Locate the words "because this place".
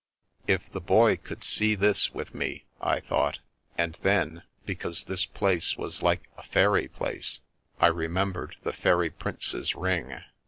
4.65-5.77